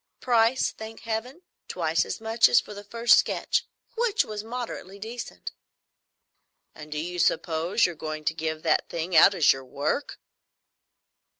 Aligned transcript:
Price, 0.19 0.71
thank 0.71 1.01
Heaven, 1.01 1.43
twice 1.67 2.05
as 2.05 2.19
much 2.19 2.49
as 2.49 2.59
for 2.59 2.73
the 2.73 2.83
first 2.83 3.19
sketch, 3.19 3.67
which 3.95 4.25
was 4.25 4.43
moderately 4.43 4.97
decent." 4.97 5.51
"And 6.73 6.91
do 6.91 6.97
you 6.97 7.19
suppose 7.19 7.85
you're 7.85 7.93
going 7.93 8.23
to 8.25 8.33
give 8.33 8.63
that 8.63 8.89
thing 8.89 9.15
out 9.15 9.35
as 9.35 9.53
your 9.53 9.63
work?" 9.63 10.17